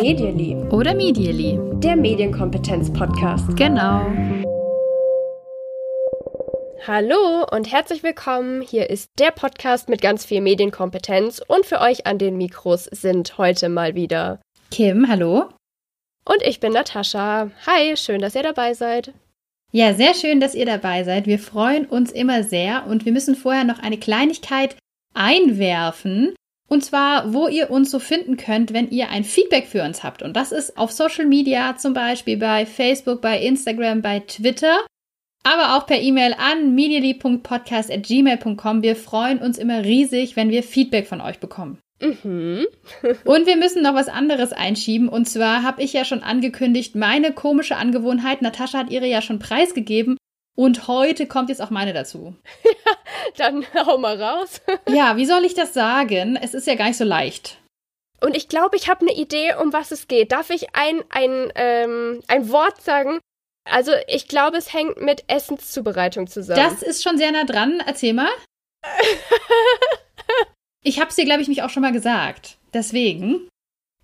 [0.00, 0.56] Medially.
[0.70, 1.58] Oder Medially.
[1.80, 3.56] Der Medienkompetenz-Podcast.
[3.56, 4.06] Genau.
[6.86, 8.62] Hallo und herzlich willkommen.
[8.62, 13.36] Hier ist der Podcast mit ganz viel Medienkompetenz und für euch an den Mikros sind
[13.36, 14.40] heute mal wieder
[14.70, 15.50] Kim, hallo.
[16.24, 17.50] Und ich bin Natascha.
[17.66, 19.12] Hi, schön, dass ihr dabei seid.
[19.72, 21.26] Ja, sehr schön, dass ihr dabei seid.
[21.26, 24.76] Wir freuen uns immer sehr und wir müssen vorher noch eine Kleinigkeit
[25.18, 26.34] einwerfen.
[26.68, 30.22] Und zwar, wo ihr uns so finden könnt, wenn ihr ein Feedback für uns habt.
[30.22, 34.76] Und das ist auf Social Media, zum Beispiel bei Facebook, bei Instagram, bei Twitter,
[35.44, 38.82] aber auch per E-Mail an medially.podcast.gmail.com.
[38.82, 41.78] Wir freuen uns immer riesig, wenn wir Feedback von euch bekommen.
[42.00, 42.66] Mhm.
[43.24, 45.08] und wir müssen noch was anderes einschieben.
[45.08, 48.42] Und zwar habe ich ja schon angekündigt, meine komische Angewohnheit.
[48.42, 50.18] Natascha hat ihre ja schon preisgegeben.
[50.54, 52.34] Und heute kommt jetzt auch meine dazu.
[53.36, 54.60] Ja, dann hau mal raus.
[54.88, 56.36] ja, wie soll ich das sagen?
[56.40, 57.58] Es ist ja gar nicht so leicht.
[58.20, 60.32] Und ich glaube, ich habe eine Idee, um was es geht.
[60.32, 63.20] Darf ich ein, ein, ähm, ein Wort sagen?
[63.64, 66.60] Also, ich glaube, es hängt mit Essenszubereitung zusammen.
[66.60, 67.82] Das ist schon sehr nah dran.
[67.86, 68.30] Erzähl mal.
[70.82, 72.56] ich habe es dir, glaube ich, mich auch schon mal gesagt.
[72.72, 73.48] Deswegen.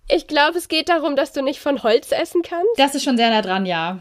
[0.07, 2.77] Ich glaube, es geht darum, dass du nicht von Holz essen kannst.
[2.77, 3.99] Das ist schon sehr nah dran, ja.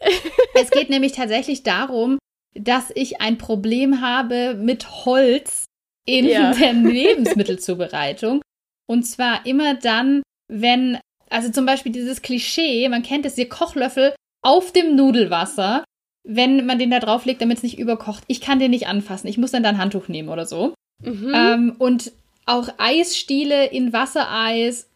[0.54, 2.18] es geht nämlich tatsächlich darum,
[2.58, 5.64] dass ich ein Problem habe mit Holz
[6.06, 6.52] in ja.
[6.58, 8.42] der Lebensmittelzubereitung.
[8.86, 10.98] Und zwar immer dann, wenn,
[11.30, 15.84] also zum Beispiel dieses Klischee, man kennt es, der Kochlöffel auf dem Nudelwasser,
[16.24, 18.24] wenn man den da drauflegt, damit es nicht überkocht.
[18.26, 19.28] Ich kann den nicht anfassen.
[19.28, 20.74] Ich muss dann da ein Handtuch nehmen oder so.
[21.02, 21.32] Mhm.
[21.34, 22.12] Ähm, und
[22.46, 24.88] auch Eisstiele in Wassereis.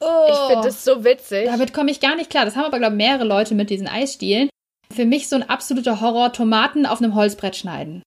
[0.00, 1.46] Oh, ich finde das so witzig.
[1.46, 2.44] Damit komme ich gar nicht klar.
[2.44, 4.48] Das haben aber, glaube ich, mehrere Leute mit diesen Eisstielen.
[4.94, 8.02] Für mich so ein absoluter Horror, Tomaten auf einem Holzbrett schneiden.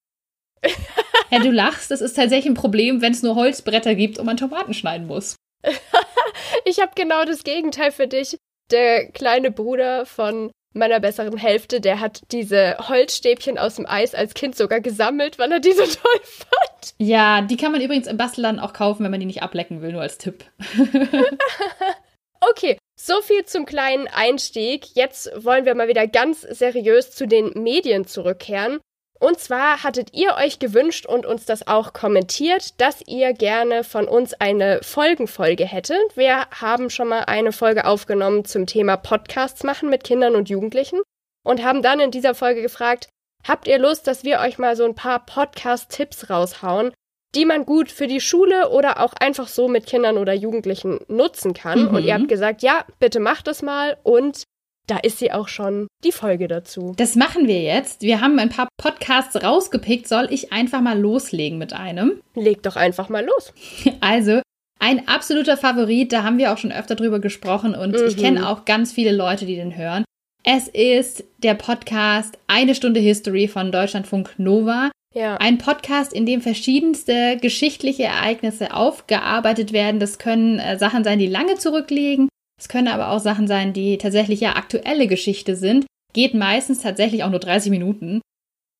[1.30, 4.38] ja, du lachst, das ist tatsächlich ein Problem, wenn es nur Holzbretter gibt und man
[4.38, 5.36] Tomaten schneiden muss.
[6.64, 8.38] ich habe genau das Gegenteil für dich.
[8.70, 14.32] Der kleine Bruder von meiner besseren Hälfte, der hat diese Holzstäbchen aus dem Eis als
[14.32, 16.94] Kind sogar gesammelt, weil er die so toll fand.
[16.98, 19.92] Ja, die kann man übrigens im Bastelladen auch kaufen, wenn man die nicht ablecken will,
[19.92, 20.44] nur als Tipp.
[22.40, 24.86] okay, so viel zum kleinen Einstieg.
[24.94, 28.80] Jetzt wollen wir mal wieder ganz seriös zu den Medien zurückkehren.
[29.20, 34.06] Und zwar hattet ihr euch gewünscht und uns das auch kommentiert, dass ihr gerne von
[34.06, 36.16] uns eine Folgenfolge hättet.
[36.16, 41.00] Wir haben schon mal eine Folge aufgenommen zum Thema Podcasts machen mit Kindern und Jugendlichen
[41.44, 43.08] und haben dann in dieser Folge gefragt,
[43.46, 46.92] habt ihr Lust, dass wir euch mal so ein paar Podcast-Tipps raushauen,
[47.34, 51.54] die man gut für die Schule oder auch einfach so mit Kindern oder Jugendlichen nutzen
[51.54, 51.84] kann?
[51.84, 51.94] Mhm.
[51.94, 54.44] Und ihr habt gesagt, ja, bitte macht es mal und
[54.86, 56.94] da ist sie auch schon die Folge dazu.
[56.96, 58.00] Das machen wir jetzt.
[58.00, 60.08] Wir haben ein paar Podcasts rausgepickt.
[60.08, 62.22] Soll ich einfach mal loslegen mit einem?
[62.34, 63.52] Leg doch einfach mal los.
[64.00, 64.40] Also,
[64.80, 68.06] ein absoluter Favorit, da haben wir auch schon öfter drüber gesprochen und mhm.
[68.06, 70.04] ich kenne auch ganz viele Leute, die den hören.
[70.44, 74.90] Es ist der Podcast Eine Stunde History von Deutschlandfunk Nova.
[75.14, 75.36] Ja.
[75.36, 80.00] Ein Podcast, in dem verschiedenste geschichtliche Ereignisse aufgearbeitet werden.
[80.00, 82.28] Das können äh, Sachen sein, die lange zurückliegen.
[82.60, 85.86] Es können aber auch Sachen sein, die tatsächlich ja aktuelle Geschichte sind.
[86.12, 88.20] Geht meistens tatsächlich auch nur 30 Minuten.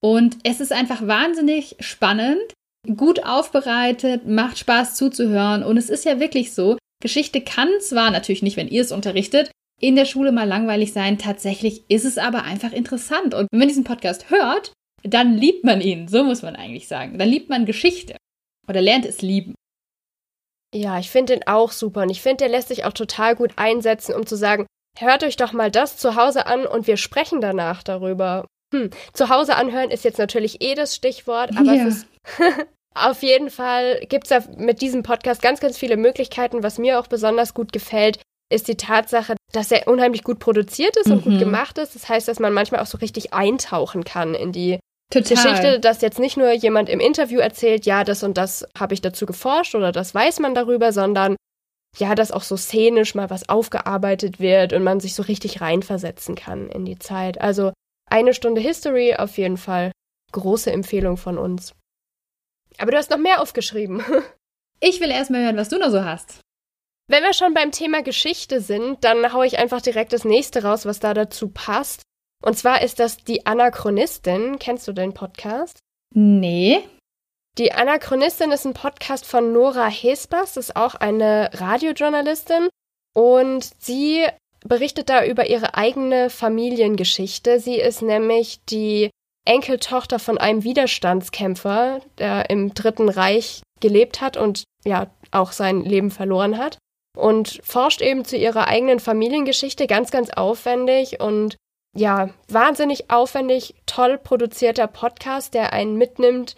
[0.02, 2.54] Und es ist einfach wahnsinnig spannend,
[2.96, 5.62] gut aufbereitet, macht Spaß zuzuhören.
[5.62, 9.50] Und es ist ja wirklich so, Geschichte kann zwar natürlich nicht, wenn ihr es unterrichtet,
[9.80, 11.18] in der Schule mal langweilig sein.
[11.18, 13.34] Tatsächlich ist es aber einfach interessant.
[13.34, 14.72] Und wenn man diesen Podcast hört,
[15.02, 16.08] dann liebt man ihn.
[16.08, 17.18] So muss man eigentlich sagen.
[17.18, 18.16] Dann liebt man Geschichte.
[18.68, 19.54] Oder lernt es lieben.
[20.74, 23.52] Ja, ich finde den auch super und ich finde, der lässt sich auch total gut
[23.56, 24.66] einsetzen, um zu sagen,
[24.98, 28.44] hört euch doch mal das zu Hause an und wir sprechen danach darüber.
[28.74, 31.86] Hm, zu Hause anhören ist jetzt natürlich eh das Stichwort, aber ja.
[31.86, 32.06] es ist
[32.94, 36.62] auf jeden Fall gibt es mit diesem Podcast ganz, ganz viele Möglichkeiten.
[36.62, 38.20] Was mir auch besonders gut gefällt,
[38.50, 41.30] ist die Tatsache, dass er unheimlich gut produziert ist und mhm.
[41.30, 41.94] gut gemacht ist.
[41.94, 44.78] Das heißt, dass man manchmal auch so richtig eintauchen kann in die
[45.10, 45.36] Total.
[45.36, 49.00] Geschichte, dass jetzt nicht nur jemand im Interview erzählt, ja, das und das habe ich
[49.00, 51.36] dazu geforscht oder das weiß man darüber, sondern
[51.96, 56.34] ja, dass auch so szenisch mal was aufgearbeitet wird und man sich so richtig reinversetzen
[56.34, 57.40] kann in die Zeit.
[57.40, 57.72] Also
[58.10, 59.92] eine Stunde History auf jeden Fall.
[60.32, 61.74] Große Empfehlung von uns.
[62.76, 64.02] Aber du hast noch mehr aufgeschrieben.
[64.80, 66.40] Ich will erstmal hören, was du noch so hast.
[67.08, 70.86] Wenn wir schon beim Thema Geschichte sind, dann haue ich einfach direkt das nächste raus,
[70.86, 72.02] was da dazu passt.
[72.44, 74.58] Und zwar ist das die Anachronistin.
[74.58, 75.78] Kennst du den Podcast?
[76.14, 76.80] Nee.
[77.58, 82.68] Die Anachronistin ist ein Podcast von Nora Hespers, ist auch eine Radiojournalistin
[83.14, 84.26] und sie
[84.64, 87.58] berichtet da über ihre eigene Familiengeschichte.
[87.58, 89.10] Sie ist nämlich die
[89.44, 96.10] Enkeltochter von einem Widerstandskämpfer, der im Dritten Reich gelebt hat und ja auch sein Leben
[96.10, 96.78] verloren hat
[97.16, 101.56] und forscht eben zu ihrer eigenen Familiengeschichte ganz, ganz aufwendig und
[101.98, 106.56] ja, wahnsinnig aufwendig, toll produzierter Podcast, der einen mitnimmt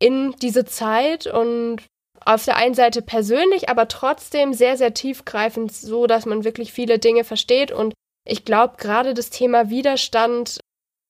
[0.00, 1.82] in diese Zeit und
[2.24, 6.98] auf der einen Seite persönlich, aber trotzdem sehr, sehr tiefgreifend, so dass man wirklich viele
[6.98, 7.70] Dinge versteht.
[7.70, 7.94] Und
[8.26, 10.58] ich glaube, gerade das Thema Widerstand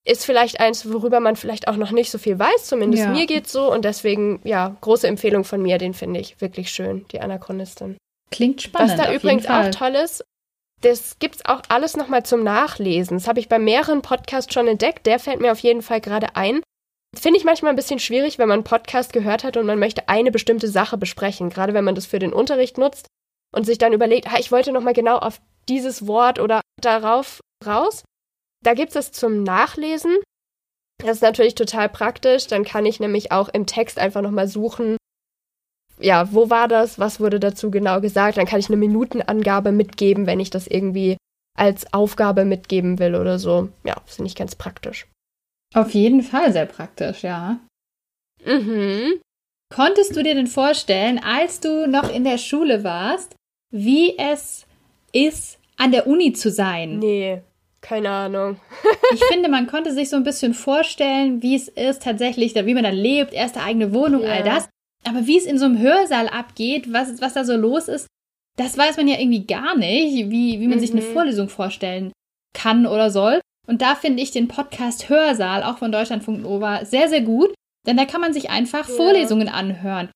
[0.06, 2.66] ist vielleicht eins, worüber man vielleicht auch noch nicht so viel weiß.
[2.66, 3.10] Zumindest ja.
[3.10, 3.72] mir geht's so.
[3.72, 7.96] Und deswegen, ja, große Empfehlung von mir, den finde ich wirklich schön, die Anachronistin.
[8.30, 8.98] Klingt spannend.
[8.98, 10.22] Was da übrigens auch toll ist,
[10.80, 13.16] das gibt's auch alles nochmal zum Nachlesen.
[13.16, 15.06] Das habe ich bei mehreren Podcasts schon entdeckt.
[15.06, 16.62] Der fällt mir auf jeden Fall gerade ein.
[17.16, 20.08] Finde ich manchmal ein bisschen schwierig, wenn man einen Podcast gehört hat und man möchte
[20.08, 23.06] eine bestimmte Sache besprechen, gerade wenn man das für den Unterricht nutzt
[23.54, 28.04] und sich dann überlegt, ah, ich wollte nochmal genau auf dieses Wort oder darauf raus.
[28.62, 30.16] Da gibt es zum Nachlesen.
[30.98, 32.46] Das ist natürlich total praktisch.
[32.46, 34.97] Dann kann ich nämlich auch im Text einfach nochmal suchen,
[36.00, 36.98] ja, wo war das?
[36.98, 38.36] Was wurde dazu genau gesagt?
[38.36, 41.16] Dann kann ich eine Minutenangabe mitgeben, wenn ich das irgendwie
[41.56, 43.68] als Aufgabe mitgeben will oder so.
[43.84, 45.06] Ja, finde ich ganz praktisch.
[45.74, 47.58] Auf jeden Fall sehr praktisch, ja.
[48.44, 49.20] Mhm.
[49.74, 53.34] Konntest du dir denn vorstellen, als du noch in der Schule warst,
[53.70, 54.66] wie es
[55.12, 56.98] ist, an der Uni zu sein?
[57.00, 57.42] Nee,
[57.80, 58.58] keine Ahnung.
[59.12, 62.84] ich finde, man konnte sich so ein bisschen vorstellen, wie es ist tatsächlich, wie man
[62.84, 64.30] da lebt, erste eigene Wohnung, ja.
[64.30, 64.68] all das.
[65.08, 68.06] Aber wie es in so einem Hörsaal abgeht, was, was da so los ist,
[68.56, 70.80] das weiß man ja irgendwie gar nicht, wie, wie man mhm.
[70.80, 71.12] sich eine mhm.
[71.12, 72.12] Vorlesung vorstellen
[72.52, 73.40] kann oder soll.
[73.66, 77.54] Und da finde ich den Podcast Hörsaal, auch von Deutschlandfunk Nova, sehr, sehr gut,
[77.86, 78.94] denn da kann man sich einfach ja.
[78.94, 80.10] Vorlesungen anhören.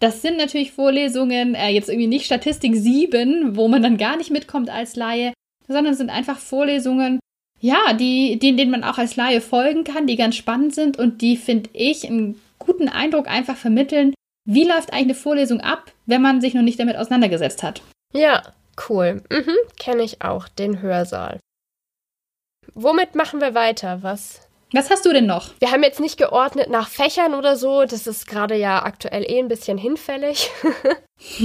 [0.00, 4.30] Das sind natürlich Vorlesungen, äh, jetzt irgendwie nicht Statistik 7, wo man dann gar nicht
[4.30, 5.32] mitkommt als Laie,
[5.66, 7.18] sondern sind einfach Vorlesungen,
[7.60, 11.20] ja, die, denen, denen man auch als Laie folgen kann, die ganz spannend sind und
[11.20, 14.14] die, finde ich, einen guten Eindruck einfach vermitteln,
[14.50, 17.82] wie läuft eigentlich eine Vorlesung ab, wenn man sich noch nicht damit auseinandergesetzt hat?
[18.14, 18.42] Ja,
[18.88, 19.22] cool.
[19.30, 21.38] Mhm, kenne ich auch, den Hörsaal.
[22.72, 24.02] Womit machen wir weiter?
[24.02, 24.48] Was?
[24.72, 25.50] Was hast du denn noch?
[25.58, 27.84] Wir haben jetzt nicht geordnet nach Fächern oder so.
[27.84, 30.50] Das ist gerade ja aktuell eh ein bisschen hinfällig.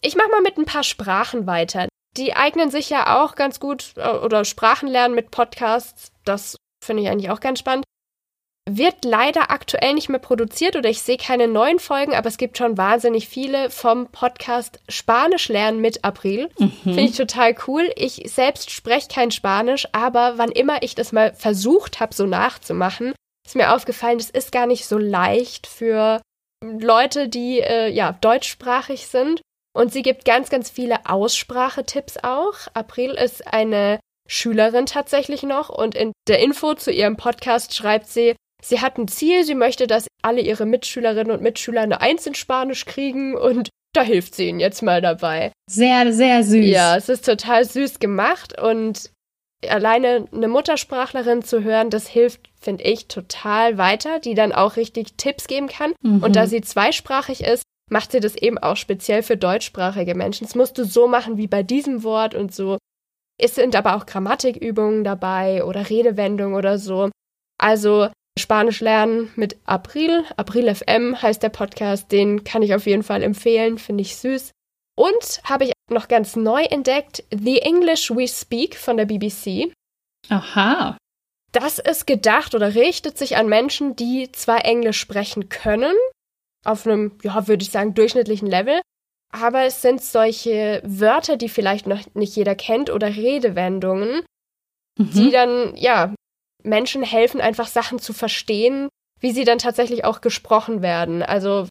[0.00, 1.88] ich mache mal mit ein paar Sprachen weiter.
[2.16, 6.12] Die eignen sich ja auch ganz gut äh, oder Sprachen lernen mit Podcasts.
[6.24, 6.54] Das
[6.84, 7.84] finde ich eigentlich auch ganz spannend.
[8.72, 12.56] Wird leider aktuell nicht mehr produziert oder ich sehe keine neuen Folgen, aber es gibt
[12.56, 16.50] schon wahnsinnig viele vom Podcast Spanisch lernen mit April.
[16.58, 16.72] Mhm.
[16.82, 17.90] Finde ich total cool.
[17.96, 23.12] Ich selbst spreche kein Spanisch, aber wann immer ich das mal versucht habe, so nachzumachen,
[23.44, 26.20] ist mir aufgefallen, das ist gar nicht so leicht für
[26.62, 29.40] Leute, die äh, ja deutschsprachig sind.
[29.72, 32.54] Und sie gibt ganz, ganz viele Aussprachetipps auch.
[32.74, 38.36] April ist eine Schülerin tatsächlich noch und in der Info zu ihrem Podcast schreibt sie,
[38.62, 42.34] Sie hat ein Ziel, sie möchte, dass alle ihre Mitschülerinnen und Mitschüler eine Eins in
[42.34, 45.52] Spanisch kriegen und da hilft sie ihnen jetzt mal dabei.
[45.68, 46.66] Sehr, sehr süß.
[46.66, 49.10] Ja, es ist total süß gemacht und
[49.68, 55.16] alleine eine Muttersprachlerin zu hören, das hilft, finde ich, total weiter, die dann auch richtig
[55.16, 55.92] Tipps geben kann.
[56.02, 56.22] Mhm.
[56.22, 60.46] Und da sie zweisprachig ist, macht sie das eben auch speziell für deutschsprachige Menschen.
[60.46, 62.78] Das musst du so machen wie bei diesem Wort und so.
[63.38, 67.10] Es sind aber auch Grammatikübungen dabei oder Redewendungen oder so.
[67.58, 68.08] Also
[68.40, 70.24] Spanisch lernen mit April.
[70.36, 72.10] April FM heißt der Podcast.
[72.10, 73.78] Den kann ich auf jeden Fall empfehlen.
[73.78, 74.50] Finde ich süß.
[74.96, 79.72] Und habe ich noch ganz neu entdeckt The English We Speak von der BBC.
[80.28, 80.96] Aha.
[81.52, 85.94] Das ist gedacht oder richtet sich an Menschen, die zwar Englisch sprechen können,
[86.64, 88.80] auf einem, ja, würde ich sagen, durchschnittlichen Level,
[89.32, 94.22] aber es sind solche Wörter, die vielleicht noch nicht jeder kennt oder Redewendungen,
[94.98, 95.10] mhm.
[95.10, 96.14] die dann, ja,
[96.62, 98.88] Menschen helfen, einfach Sachen zu verstehen,
[99.20, 101.22] wie sie dann tatsächlich auch gesprochen werden.
[101.22, 101.66] Also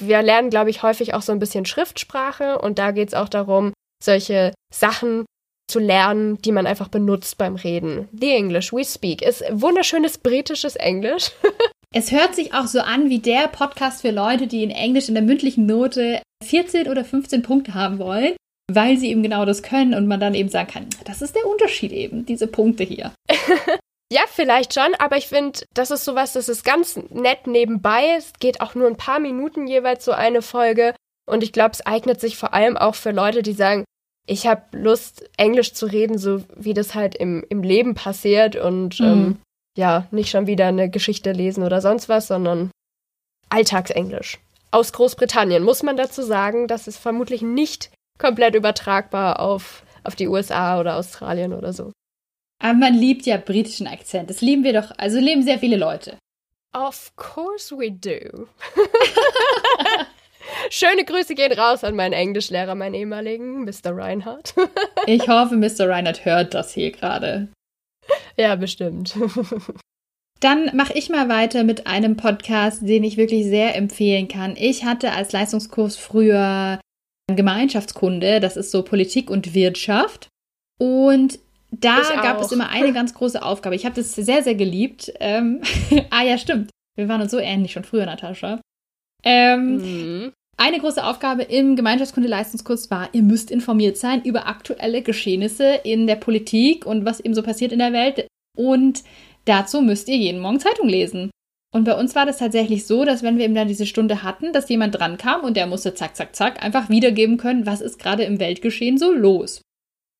[0.00, 3.28] wir lernen, glaube ich, häufig auch so ein bisschen Schriftsprache und da geht es auch
[3.28, 3.72] darum,
[4.02, 5.24] solche Sachen
[5.70, 8.08] zu lernen, die man einfach benutzt beim Reden.
[8.12, 11.30] The English we speak ist wunderschönes britisches Englisch.
[11.94, 15.14] es hört sich auch so an wie der Podcast für Leute, die in Englisch in
[15.14, 18.34] der mündlichen Note 14 oder 15 Punkte haben wollen,
[18.70, 21.46] weil sie eben genau das können und man dann eben sagen kann, das ist der
[21.46, 23.12] Unterschied eben, diese Punkte hier.
[24.14, 28.14] Ja, vielleicht schon, aber ich finde, das ist sowas, das ist ganz nett nebenbei.
[28.16, 30.94] Es geht auch nur ein paar Minuten jeweils so eine Folge.
[31.28, 33.84] Und ich glaube, es eignet sich vor allem auch für Leute, die sagen,
[34.24, 39.00] ich habe Lust, Englisch zu reden, so wie das halt im, im Leben passiert und
[39.00, 39.06] mhm.
[39.06, 39.40] ähm,
[39.76, 42.70] ja, nicht schon wieder eine Geschichte lesen oder sonst was, sondern
[43.48, 44.38] Alltagsenglisch.
[44.70, 47.90] Aus Großbritannien muss man dazu sagen, das ist vermutlich nicht
[48.20, 51.90] komplett übertragbar auf, auf die USA oder Australien oder so.
[52.64, 54.30] Aber man liebt ja britischen Akzent.
[54.30, 56.16] Das lieben wir doch, also leben sehr viele Leute.
[56.72, 58.48] Of course we do.
[60.70, 63.94] Schöne Grüße gehen raus an meinen Englischlehrer, meinen ehemaligen, Mr.
[63.94, 64.54] Reinhardt.
[65.06, 65.90] ich hoffe, Mr.
[65.90, 67.48] Reinhardt hört das hier gerade.
[68.38, 69.14] Ja, bestimmt.
[70.40, 74.56] Dann mache ich mal weiter mit einem Podcast, den ich wirklich sehr empfehlen kann.
[74.56, 76.80] Ich hatte als Leistungskurs früher
[77.30, 80.28] Gemeinschaftskunde, das ist so Politik und Wirtschaft.
[80.78, 81.38] Und
[81.80, 83.74] da gab es immer eine ganz große Aufgabe.
[83.74, 85.12] Ich habe das sehr, sehr geliebt.
[85.20, 85.60] Ähm,
[86.10, 86.70] ah ja, stimmt.
[86.96, 88.60] Wir waren uns so ähnlich schon früher, Natascha.
[89.24, 90.32] Ähm, mhm.
[90.56, 96.16] Eine große Aufgabe im Gemeinschaftskunde-Leistungskurs war, ihr müsst informiert sein über aktuelle Geschehnisse in der
[96.16, 98.28] Politik und was eben so passiert in der Welt.
[98.56, 99.02] Und
[99.46, 101.30] dazu müsst ihr jeden Morgen Zeitung lesen.
[101.74, 104.52] Und bei uns war das tatsächlich so, dass wenn wir eben dann diese Stunde hatten,
[104.52, 107.98] dass jemand dran kam und der musste zack, zack, zack einfach wiedergeben können, was ist
[107.98, 109.60] gerade im Weltgeschehen so los.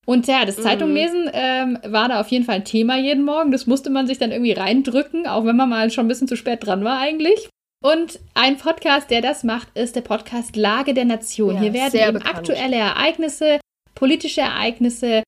[0.07, 3.53] Und ja, das Zeitunglesen ähm, war da auf jeden Fall ein Thema jeden Morgen.
[3.53, 6.37] Das musste man sich dann irgendwie reindrücken, auch wenn man mal schon ein bisschen zu
[6.37, 7.49] spät dran war eigentlich.
[7.83, 11.57] Und ein Podcast, der das macht, ist der Podcast Lage der Nation.
[11.57, 12.37] Ja, Hier werden eben bekannt.
[12.37, 13.61] aktuelle Ereignisse,
[13.95, 15.23] politische Ereignisse,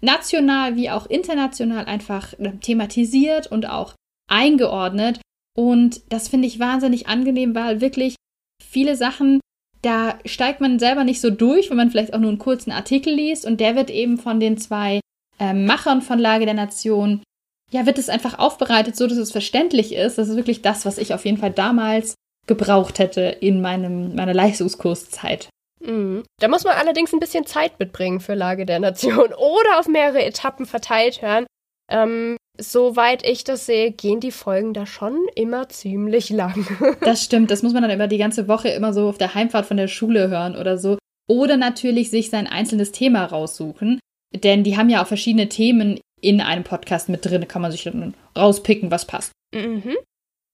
[0.00, 3.94] national wie auch international einfach äh, thematisiert und auch
[4.30, 5.20] eingeordnet.
[5.56, 8.14] Und das finde ich wahnsinnig angenehm, weil wirklich
[8.62, 9.40] viele Sachen
[9.82, 13.12] da steigt man selber nicht so durch, wenn man vielleicht auch nur einen kurzen Artikel
[13.14, 15.00] liest und der wird eben von den zwei
[15.38, 17.22] äh, Machern von Lage der Nation,
[17.70, 20.18] ja, wird es einfach aufbereitet, so dass es verständlich ist.
[20.18, 22.14] Das ist wirklich das, was ich auf jeden Fall damals
[22.46, 25.48] gebraucht hätte in meinem, meiner Leistungskurszeit.
[25.80, 26.24] Mhm.
[26.40, 30.24] Da muss man allerdings ein bisschen Zeit mitbringen für Lage der Nation oder auf mehrere
[30.24, 31.46] Etappen verteilt hören.
[31.90, 36.66] Ähm, soweit ich das sehe, gehen die Folgen da schon immer ziemlich lang.
[37.00, 39.66] das stimmt, das muss man dann immer die ganze Woche immer so auf der Heimfahrt
[39.66, 40.98] von der Schule hören oder so.
[41.28, 44.00] Oder natürlich sich sein einzelnes Thema raussuchen.
[44.34, 47.84] Denn die haben ja auch verschiedene Themen in einem Podcast mit drin, kann man sich
[47.84, 49.32] dann rauspicken, was passt.
[49.54, 49.96] Mhm.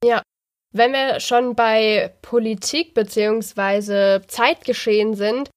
[0.05, 0.23] Ja.
[0.73, 4.27] Wenn wir schon bei Politik bzw.
[4.27, 5.49] Zeitgeschehen sind,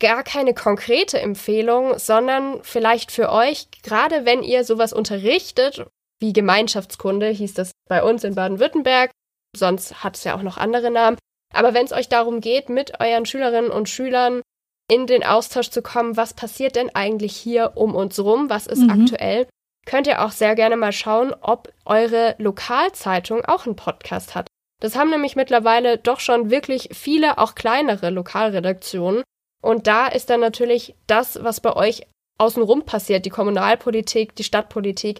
[0.00, 5.86] gar keine konkrete Empfehlung, sondern vielleicht für euch, gerade wenn ihr sowas unterrichtet,
[6.20, 9.10] wie Gemeinschaftskunde hieß das bei uns in Baden-Württemberg,
[9.56, 11.16] sonst hat es ja auch noch andere Namen.
[11.52, 14.42] Aber wenn es euch darum geht, mit euren Schülerinnen und Schülern
[14.90, 18.82] in den Austausch zu kommen, was passiert denn eigentlich hier um uns rum, was ist
[18.82, 18.90] mhm.
[18.90, 19.46] aktuell,
[19.86, 24.46] könnt ihr auch sehr gerne mal schauen, ob eure Lokalzeitung auch einen Podcast hat.
[24.80, 29.22] Das haben nämlich mittlerweile doch schon wirklich viele, auch kleinere Lokalredaktionen.
[29.62, 32.02] Und da ist dann natürlich das, was bei euch
[32.38, 35.18] außenrum passiert, die Kommunalpolitik, die Stadtpolitik,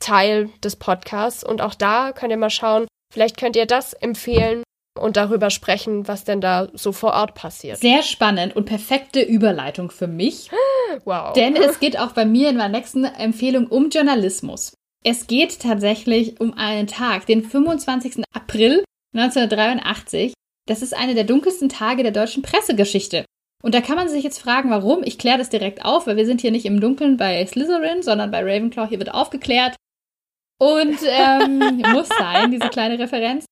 [0.00, 1.44] Teil des Podcasts.
[1.44, 4.62] Und auch da könnt ihr mal schauen, vielleicht könnt ihr das empfehlen
[4.98, 7.78] und darüber sprechen, was denn da so vor Ort passiert.
[7.78, 10.50] Sehr spannend und perfekte Überleitung für mich.
[11.04, 11.34] Wow.
[11.34, 14.72] Denn es geht auch bei mir in meiner nächsten Empfehlung um Journalismus.
[15.04, 18.22] Es geht tatsächlich um einen Tag, den 25.
[18.32, 18.82] April
[19.14, 20.32] 1983.
[20.66, 23.24] Das ist einer der dunkelsten Tage der deutschen Pressegeschichte.
[23.62, 25.02] Und da kann man sich jetzt fragen, warum.
[25.04, 28.30] Ich kläre das direkt auf, weil wir sind hier nicht im Dunkeln bei Slytherin, sondern
[28.30, 28.88] bei Ravenclaw.
[28.88, 29.76] Hier wird aufgeklärt.
[30.58, 31.58] Und ähm,
[31.92, 33.44] muss sein, diese kleine Referenz.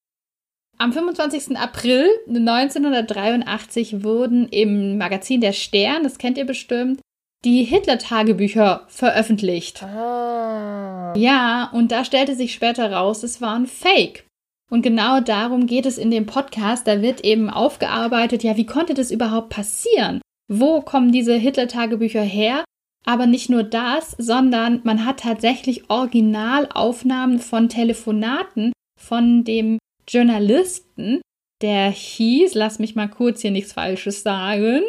[0.77, 1.57] Am 25.
[1.57, 7.01] April 1983 wurden im Magazin Der Stern, das kennt ihr bestimmt,
[7.45, 9.83] die Hitler-Tagebücher veröffentlicht.
[9.83, 11.13] Ah.
[11.17, 14.25] Ja, und da stellte sich später raus, es waren Fake.
[14.71, 16.87] Und genau darum geht es in dem Podcast.
[16.87, 20.21] Da wird eben aufgearbeitet, ja, wie konnte das überhaupt passieren?
[20.51, 22.65] Wo kommen diese Hitler-Tagebücher her?
[23.07, 29.79] Aber nicht nur das, sondern man hat tatsächlich Originalaufnahmen von Telefonaten von dem
[30.09, 31.21] Journalisten,
[31.63, 34.83] der hieß, lass mich mal kurz hier nichts Falsches sagen,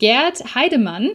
[0.00, 1.10] Gerd Heidemann.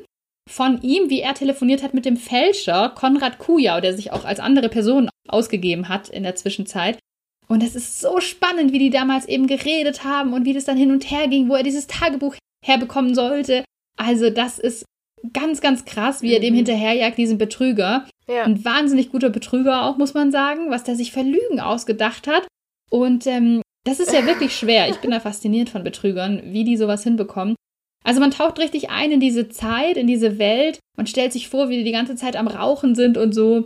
[0.48, 4.40] Von ihm, wie er telefoniert hat mit dem Fälscher Konrad Kujau, der sich auch als
[4.40, 7.00] andere Person ausgegeben hat in der Zwischenzeit.
[7.48, 10.78] Und es ist so spannend, wie die damals eben geredet haben und wie das dann
[10.78, 12.36] hin und her ging, wo er dieses Tagebuch
[12.66, 13.64] herbekommen sollte.
[13.98, 14.86] Also das ist
[15.34, 16.58] ganz, ganz krass, wie er dem mhm.
[16.58, 18.08] hinterherjagt, diesen Betrüger.
[18.28, 18.44] Ja.
[18.44, 22.48] Ein wahnsinnig guter Betrüger auch, muss man sagen, was der sich für Lügen ausgedacht hat.
[22.90, 24.90] Und ähm, das ist ja wirklich schwer.
[24.90, 27.56] Ich bin da fasziniert von Betrügern, wie die sowas hinbekommen.
[28.04, 30.80] Also man taucht richtig ein in diese Zeit, in diese Welt.
[30.96, 33.66] Man stellt sich vor, wie die die ganze Zeit am Rauchen sind und so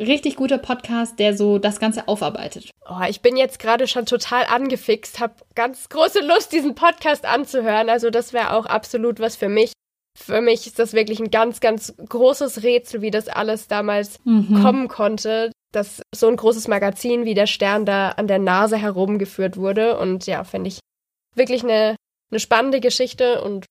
[0.00, 2.70] richtig guter Podcast, der so das Ganze aufarbeitet.
[2.88, 7.88] Oh, ich bin jetzt gerade schon total angefixt, habe ganz große Lust, diesen Podcast anzuhören.
[7.88, 9.72] Also das wäre auch absolut was für mich.
[10.18, 14.60] Für mich ist das wirklich ein ganz, ganz großes Rätsel, wie das alles damals mhm.
[14.62, 19.56] kommen konnte, dass so ein großes Magazin wie der Stern da an der Nase herumgeführt
[19.56, 19.98] wurde.
[19.98, 20.80] Und ja, finde ich
[21.36, 21.96] wirklich eine,
[22.30, 23.66] eine spannende Geschichte und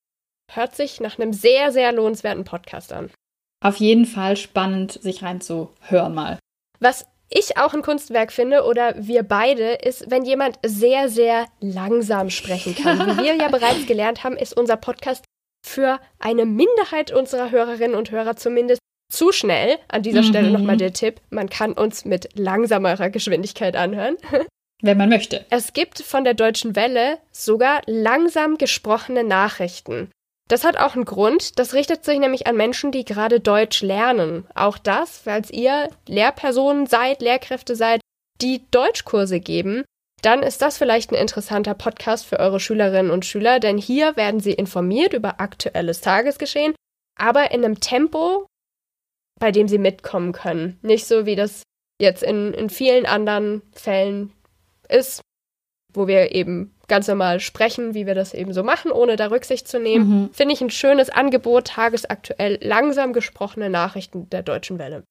[0.51, 3.12] hört sich nach einem sehr, sehr lohnenswerten Podcast an
[3.61, 6.39] auf jeden Fall spannend, sich reinzuhören mal.
[6.79, 12.29] Was ich auch ein Kunstwerk finde oder wir beide, ist, wenn jemand sehr, sehr langsam
[12.29, 12.99] sprechen kann.
[12.99, 15.23] Wie wir ja bereits gelernt haben, ist unser Podcast
[15.65, 18.79] für eine Minderheit unserer Hörerinnen und Hörer zumindest
[19.11, 19.77] zu schnell.
[19.89, 20.27] An dieser mhm.
[20.27, 24.17] Stelle nochmal der Tipp, man kann uns mit langsamerer Geschwindigkeit anhören.
[24.81, 25.45] Wenn man möchte.
[25.49, 30.09] Es gibt von der Deutschen Welle sogar langsam gesprochene Nachrichten.
[30.50, 31.60] Das hat auch einen Grund.
[31.60, 34.46] Das richtet sich nämlich an Menschen, die gerade Deutsch lernen.
[34.56, 38.01] Auch das, falls ihr Lehrpersonen seid, Lehrkräfte seid,
[38.41, 39.86] die Deutschkurse geben,
[40.22, 44.39] dann ist das vielleicht ein interessanter Podcast für eure Schülerinnen und Schüler, denn hier werden
[44.39, 46.74] sie informiert über aktuelles Tagesgeschehen,
[47.15, 48.48] aber in einem Tempo,
[49.39, 50.79] bei dem sie mitkommen können.
[50.82, 51.63] Nicht so, wie das
[52.01, 54.34] jetzt in, in vielen anderen Fällen
[54.89, 55.22] ist,
[55.94, 59.67] wo wir eben ganz normal sprechen, wie wir das eben so machen, ohne da Rücksicht
[59.67, 60.10] zu nehmen.
[60.10, 60.29] Mhm.
[60.34, 65.03] Finde ich ein schönes Angebot, tagesaktuell langsam gesprochene Nachrichten der Deutschen Welle.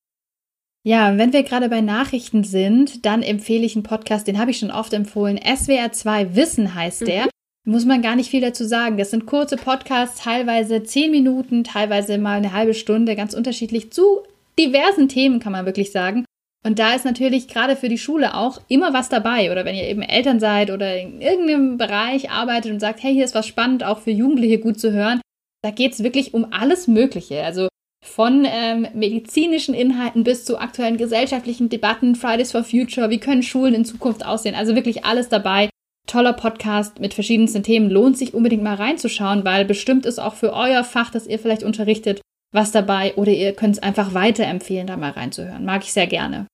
[0.84, 4.58] Ja, wenn wir gerade bei Nachrichten sind, dann empfehle ich einen Podcast, den habe ich
[4.58, 5.38] schon oft empfohlen.
[5.38, 7.24] SWR 2 Wissen heißt der.
[7.24, 7.30] Mhm.
[7.72, 8.96] Muss man gar nicht viel dazu sagen.
[8.96, 14.22] Das sind kurze Podcasts, teilweise zehn Minuten, teilweise mal eine halbe Stunde, ganz unterschiedlich zu
[14.58, 16.24] diversen Themen, kann man wirklich sagen.
[16.66, 19.52] Und da ist natürlich gerade für die Schule auch immer was dabei.
[19.52, 23.24] Oder wenn ihr eben Eltern seid oder in irgendeinem Bereich arbeitet und sagt, hey, hier
[23.24, 25.20] ist was spannend, auch für Jugendliche gut zu hören.
[25.62, 27.44] Da geht es wirklich um alles Mögliche.
[27.44, 27.68] Also
[28.04, 33.74] von ähm, medizinischen Inhalten bis zu aktuellen gesellschaftlichen Debatten, Fridays for Future, wie können Schulen
[33.74, 34.54] in Zukunft aussehen.
[34.54, 35.68] Also wirklich alles dabei.
[36.06, 37.90] Toller Podcast mit verschiedensten Themen.
[37.90, 41.62] Lohnt sich unbedingt mal reinzuschauen, weil bestimmt ist auch für euer Fach, das ihr vielleicht
[41.62, 42.20] unterrichtet,
[42.52, 45.64] was dabei oder ihr könnt es einfach weiterempfehlen, da mal reinzuhören.
[45.64, 46.46] Mag ich sehr gerne.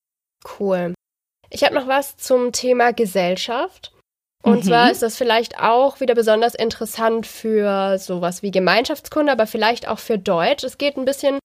[0.59, 0.93] Cool.
[1.49, 3.91] Ich habe noch was zum Thema Gesellschaft.
[4.43, 4.63] Und mhm.
[4.63, 9.99] zwar ist das vielleicht auch wieder besonders interessant für sowas wie Gemeinschaftskunde, aber vielleicht auch
[9.99, 10.63] für Deutsch.
[10.63, 11.39] Es geht ein bisschen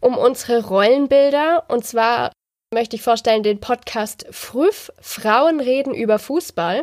[0.00, 1.64] um unsere Rollenbilder.
[1.68, 2.32] Und zwar
[2.74, 6.82] möchte ich vorstellen den Podcast Früff, Frauen reden über Fußball.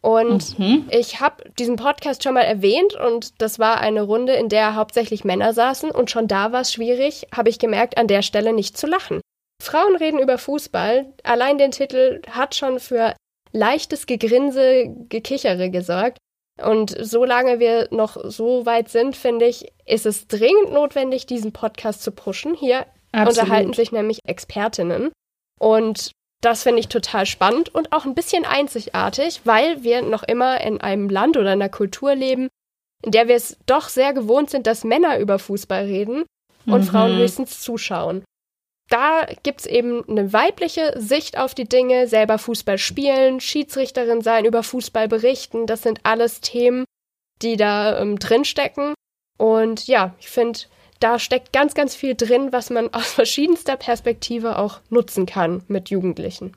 [0.00, 0.86] Und mhm.
[0.90, 5.24] ich habe diesen Podcast schon mal erwähnt und das war eine Runde, in der hauptsächlich
[5.24, 8.76] Männer saßen und schon da war es schwierig, habe ich gemerkt, an der Stelle nicht
[8.76, 9.20] zu lachen.
[9.60, 11.12] Frauen reden über Fußball.
[11.24, 13.16] Allein den Titel hat schon für
[13.52, 16.18] leichtes Gegrinse, Gekichere gesorgt.
[16.62, 22.02] Und solange wir noch so weit sind, finde ich, ist es dringend notwendig, diesen Podcast
[22.02, 22.54] zu pushen.
[22.54, 23.38] Hier Absolut.
[23.38, 25.10] unterhalten sich nämlich Expertinnen.
[25.58, 30.60] Und das finde ich total spannend und auch ein bisschen einzigartig, weil wir noch immer
[30.60, 32.48] in einem Land oder einer Kultur leben,
[33.04, 36.24] in der wir es doch sehr gewohnt sind, dass Männer über Fußball reden
[36.66, 36.86] und mhm.
[36.86, 38.24] Frauen höchstens zuschauen
[38.88, 44.44] da gibt es eben eine weibliche Sicht auf die Dinge, selber Fußball spielen, Schiedsrichterin sein,
[44.44, 45.66] über Fußball berichten.
[45.66, 46.84] Das sind alles Themen,
[47.42, 48.94] die da ähm, drinstecken.
[49.36, 50.60] Und ja, ich finde,
[51.00, 55.90] da steckt ganz, ganz viel drin, was man aus verschiedenster Perspektive auch nutzen kann mit
[55.90, 56.54] Jugendlichen.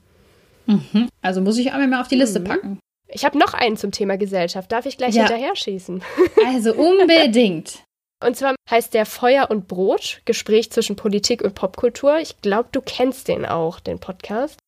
[0.66, 1.08] Mhm.
[1.20, 2.44] Also muss ich einmal mal auf die Liste mhm.
[2.44, 2.78] packen.
[3.08, 4.72] Ich habe noch einen zum Thema Gesellschaft.
[4.72, 5.22] Darf ich gleich ja.
[5.22, 6.02] hinterher schießen?
[6.46, 7.82] Also unbedingt.
[8.24, 12.18] Und zwar heißt der Feuer und Brot, Gespräch zwischen Politik und Popkultur.
[12.18, 14.58] Ich glaube, du kennst den auch, den Podcast.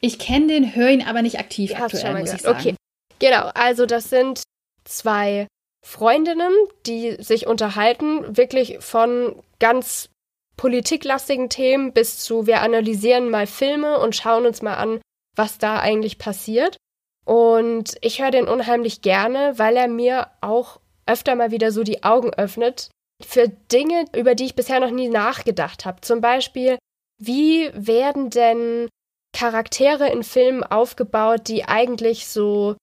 [0.00, 2.58] Ich kenne den, höre ihn aber nicht aktiv ja, aktuell, muss ich sagen.
[2.58, 2.74] Okay,
[3.18, 3.50] genau.
[3.54, 4.42] Also das sind
[4.84, 5.46] zwei
[5.86, 6.52] Freundinnen,
[6.84, 10.10] die sich unterhalten, wirklich von ganz
[10.56, 15.00] politiklastigen Themen bis zu wir analysieren mal Filme und schauen uns mal an,
[15.36, 16.76] was da eigentlich passiert.
[17.24, 22.02] Und ich höre den unheimlich gerne, weil er mir auch öfter mal wieder so die
[22.02, 22.90] Augen öffnet
[23.24, 26.00] für Dinge, über die ich bisher noch nie nachgedacht habe.
[26.00, 26.78] Zum Beispiel,
[27.22, 28.88] wie werden denn
[29.32, 32.74] Charaktere in Filmen aufgebaut, die eigentlich so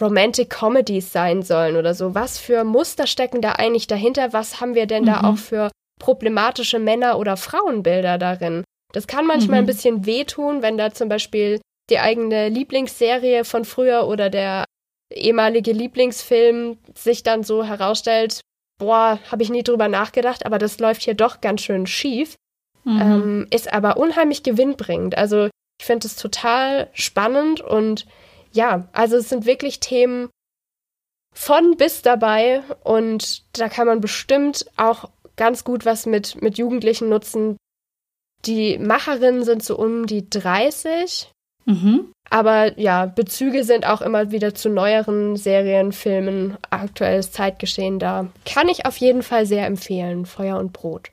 [0.00, 2.14] Romantic Comedies sein sollen oder so?
[2.14, 4.32] Was für Muster stecken da eigentlich dahinter?
[4.32, 5.06] Was haben wir denn mhm.
[5.06, 8.64] da auch für problematische Männer- oder Frauenbilder darin?
[8.92, 9.64] Das kann manchmal mhm.
[9.64, 14.64] ein bisschen wehtun, wenn da zum Beispiel die eigene Lieblingsserie von früher oder der
[15.12, 18.40] ehemalige Lieblingsfilm sich dann so herausstellt,
[18.78, 22.36] boah, habe ich nie drüber nachgedacht, aber das läuft hier doch ganz schön schief.
[22.84, 23.00] Mhm.
[23.00, 25.16] Ähm, ist aber unheimlich gewinnbringend.
[25.16, 25.48] Also
[25.80, 28.06] ich finde es total spannend und
[28.54, 30.30] ja, also es sind wirklich Themen
[31.34, 37.08] von bis dabei und da kann man bestimmt auch ganz gut was mit, mit Jugendlichen
[37.08, 37.56] nutzen.
[38.46, 41.32] Die Macherinnen sind so um die 30.
[41.66, 42.12] Mhm.
[42.30, 48.28] Aber ja, Bezüge sind auch immer wieder zu neueren Serien, Filmen, aktuelles Zeitgeschehen da.
[48.44, 50.26] Kann ich auf jeden Fall sehr empfehlen.
[50.26, 51.10] Feuer und Brot.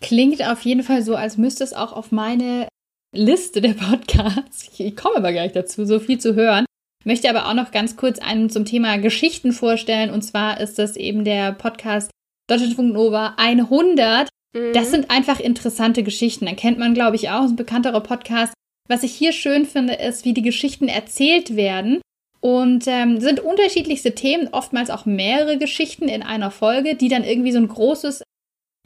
[0.00, 2.68] Klingt auf jeden Fall so, als müsste es auch auf meine
[3.12, 4.70] Liste der Podcasts.
[4.78, 6.64] Ich komme aber gleich dazu, so viel zu hören.
[7.04, 10.10] Möchte aber auch noch ganz kurz einen zum Thema Geschichten vorstellen.
[10.10, 12.10] Und zwar ist das eben der Podcast
[12.48, 14.28] Deutschlandfunk Nova 100.
[14.54, 14.72] Mhm.
[14.74, 16.46] Das sind einfach interessante Geschichten.
[16.46, 17.42] Da kennt man, glaube ich, auch.
[17.42, 18.52] Ein bekannterer Podcast
[18.88, 22.00] Was ich hier schön finde, ist, wie die Geschichten erzählt werden.
[22.40, 27.52] Und ähm, sind unterschiedlichste Themen, oftmals auch mehrere Geschichten in einer Folge, die dann irgendwie
[27.52, 28.22] so ein großes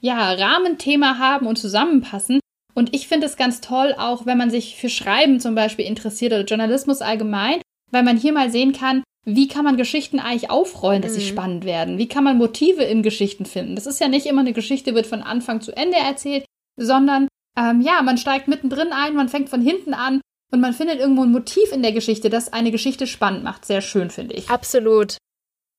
[0.01, 2.41] ja, Rahmenthema haben und zusammenpassen.
[2.75, 6.33] Und ich finde es ganz toll, auch wenn man sich für Schreiben zum Beispiel interessiert
[6.33, 7.61] oder Journalismus allgemein,
[7.91, 11.17] weil man hier mal sehen kann, wie kann man Geschichten eigentlich aufrollen, dass mhm.
[11.17, 11.99] sie spannend werden?
[11.99, 13.75] Wie kann man Motive in Geschichten finden?
[13.75, 16.45] Das ist ja nicht immer eine Geschichte, wird von Anfang zu Ende erzählt,
[16.77, 20.21] sondern ähm, ja, man steigt mittendrin ein, man fängt von hinten an
[20.53, 23.65] und man findet irgendwo ein Motiv in der Geschichte, das eine Geschichte spannend macht.
[23.65, 24.51] Sehr schön, finde ich.
[24.51, 25.17] Absolut.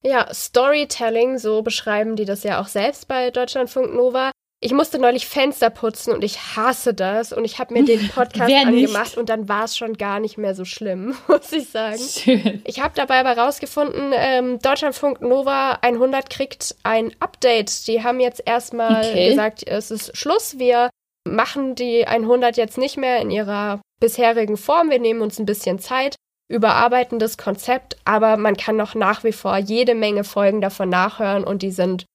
[0.04, 4.32] Ja, Storytelling, so beschreiben die das ja auch selbst bei Deutschlandfunk Nova.
[4.62, 7.34] Ich musste neulich Fenster putzen und ich hasse das.
[7.34, 10.56] Und ich habe mir den Podcast angemacht und dann war es schon gar nicht mehr
[10.56, 12.00] so schlimm, muss ich sagen.
[12.00, 12.62] Schön.
[12.66, 17.88] Ich habe dabei aber rausgefunden, ähm, Deutschlandfunk Nova 100 kriegt ein Update.
[17.88, 19.30] Die haben jetzt erstmal okay.
[19.30, 20.58] gesagt, es ist Schluss.
[20.58, 20.90] Wir
[21.28, 24.90] machen die 100 jetzt nicht mehr in ihrer bisherigen Form.
[24.90, 26.16] Wir nehmen uns ein bisschen Zeit,
[26.50, 31.44] überarbeiten das Konzept, aber man kann noch nach wie vor jede Menge Folgen davon nachhören
[31.44, 32.06] und die sind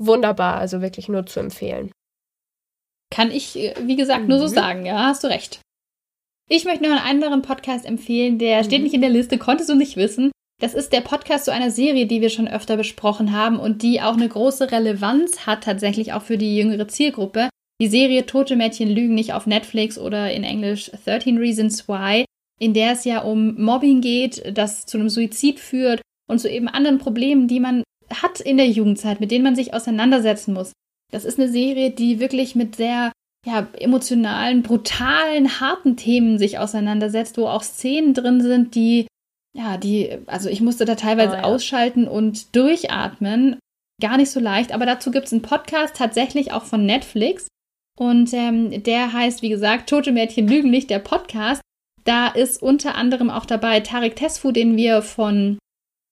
[0.00, 1.92] wunderbar, also wirklich nur zu empfehlen.
[3.12, 4.54] Kann ich, äh, wie gesagt, nur so mhm.
[4.54, 5.60] sagen, ja, hast du recht.
[6.48, 8.64] Ich möchte noch einen anderen Podcast empfehlen, der mhm.
[8.64, 10.32] steht nicht in der Liste, konntest du nicht wissen.
[10.60, 14.02] Das ist der Podcast zu einer Serie, die wir schon öfter besprochen haben und die
[14.02, 17.48] auch eine große Relevanz hat, tatsächlich auch für die jüngere Zielgruppe.
[17.80, 22.26] Die Serie Tote Mädchen lügen nicht auf Netflix oder in Englisch 13 Reasons Why,
[22.58, 26.68] in der es ja um Mobbing geht, das zu einem Suizid führt und zu eben
[26.68, 30.72] anderen Problemen, die man hat in der Jugendzeit, mit denen man sich auseinandersetzen muss.
[31.12, 33.12] Das ist eine Serie, die wirklich mit sehr
[33.46, 39.06] ja, emotionalen, brutalen, harten Themen sich auseinandersetzt, wo auch Szenen drin sind, die,
[39.56, 41.44] ja, die, also ich musste da teilweise oh, ja.
[41.44, 43.58] ausschalten und durchatmen.
[44.00, 47.48] Gar nicht so leicht, aber dazu gibt es einen Podcast tatsächlich auch von Netflix.
[47.98, 51.60] Und ähm, der heißt, wie gesagt, Tote Mädchen lügen nicht, der Podcast.
[52.04, 55.58] Da ist unter anderem auch dabei Tarek Tesfu, den wir von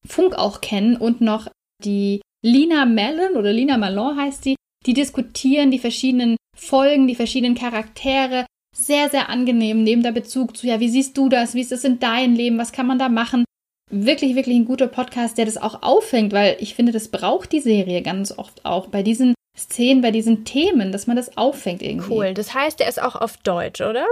[0.06, 1.48] Funk auch kennen, und noch
[1.84, 4.56] die Lina Mellon oder Lina Malon heißt sie.
[4.86, 8.46] Die diskutieren die verschiedenen Folgen, die verschiedenen Charaktere.
[8.76, 11.54] Sehr, sehr angenehm, nehmen da Bezug zu, ja, wie siehst du das?
[11.54, 12.58] Wie ist das in deinem Leben?
[12.58, 13.44] Was kann man da machen?
[13.90, 17.60] Wirklich, wirklich ein guter Podcast, der das auch auffängt, weil ich finde, das braucht die
[17.60, 22.12] Serie ganz oft auch bei diesen Szenen, bei diesen Themen, dass man das auffängt irgendwie.
[22.12, 22.34] Cool.
[22.34, 24.06] Das heißt, der ist auch auf Deutsch, oder?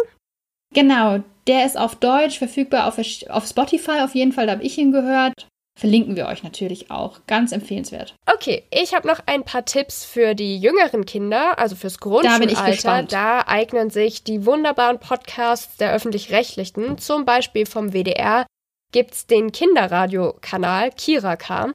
[0.75, 1.23] Genau.
[1.47, 2.99] Der ist auf Deutsch verfügbar auf,
[3.29, 4.47] auf Spotify auf jeden Fall.
[4.47, 5.47] Da habe ich ihn gehört.
[5.79, 7.21] Verlinken wir euch natürlich auch.
[7.27, 8.15] Ganz empfehlenswert.
[8.33, 13.03] Okay, ich habe noch ein paar Tipps für die jüngeren Kinder, also fürs Grundschulalter.
[13.03, 18.47] Da, da eignen sich die wunderbaren Podcasts der öffentlich-rechtlichen, zum Beispiel vom WDR,
[18.91, 21.73] gibt es den Kinderradiokanal Kiraka.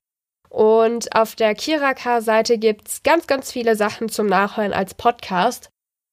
[0.49, 5.69] Und auf der Kiraka-Seite gibt es ganz, ganz viele Sachen zum Nachhören als Podcast.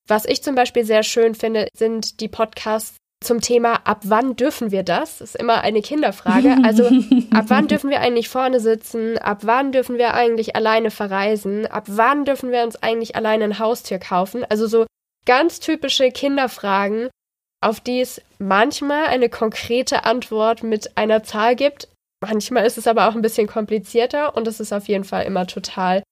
[0.06, 4.70] Was ich zum Beispiel sehr schön finde, sind die Podcasts zum Thema, ab wann dürfen
[4.70, 5.18] wir das?
[5.18, 6.56] Das ist immer eine Kinderfrage.
[6.62, 6.84] Also,
[7.32, 9.18] ab wann dürfen wir eigentlich vorne sitzen?
[9.18, 11.66] Ab wann dürfen wir eigentlich alleine verreisen?
[11.66, 14.44] Ab wann dürfen wir uns eigentlich alleine ein Haustier kaufen?
[14.48, 14.86] Also so
[15.26, 17.10] ganz typische Kinderfragen,
[17.60, 21.88] auf die es manchmal eine konkrete Antwort mit einer Zahl gibt,
[22.20, 25.46] Manchmal ist es aber auch ein bisschen komplizierter und es ist auf jeden Fall immer
[25.46, 26.02] total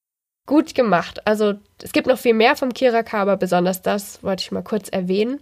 [0.47, 1.27] gut gemacht.
[1.27, 4.89] Also es gibt noch viel mehr vom Kiraka, aber besonders das wollte ich mal kurz
[4.89, 5.41] erwähnen.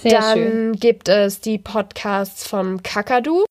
[0.00, 0.72] Sehr Dann schön.
[0.74, 3.44] gibt es die Podcasts vom Kakadu.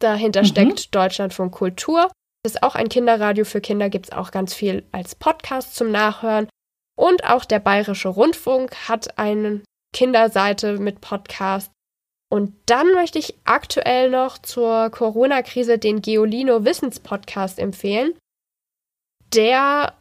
[0.00, 0.46] Dahinter mhm.
[0.46, 2.10] steckt Deutschlandfunk Kultur.
[2.42, 5.90] Das ist auch ein Kinderradio für Kinder, gibt es auch ganz viel als Podcast zum
[5.90, 6.48] Nachhören.
[6.96, 9.62] Und auch der Bayerische Rundfunk hat eine
[9.94, 11.70] Kinderseite mit Podcast.
[12.30, 18.14] Und dann möchte ich aktuell noch zur Corona-Krise den Geolino Wissenspodcast empfehlen.
[19.34, 19.94] Der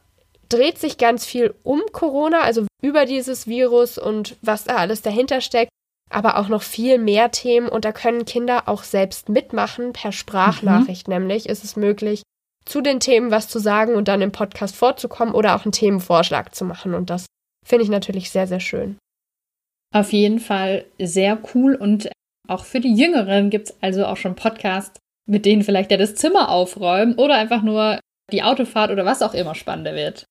[0.53, 5.41] dreht sich ganz viel um Corona, also über dieses Virus und was da alles dahinter
[5.41, 5.71] steckt,
[6.09, 7.67] aber auch noch viel mehr Themen.
[7.67, 9.93] Und da können Kinder auch selbst mitmachen.
[9.93, 11.15] Per Sprachnachricht mhm.
[11.15, 12.23] nämlich ist es möglich,
[12.65, 16.53] zu den Themen was zu sagen und dann im Podcast vorzukommen oder auch einen Themenvorschlag
[16.53, 16.93] zu machen.
[16.93, 17.25] Und das
[17.65, 18.97] finde ich natürlich sehr, sehr schön.
[19.93, 22.09] Auf jeden Fall sehr cool und
[22.47, 26.15] auch für die Jüngeren gibt es also auch schon Podcasts, mit denen vielleicht ja das
[26.15, 27.99] Zimmer aufräumen oder einfach nur
[28.31, 30.25] die Autofahrt oder was auch immer spannender wird.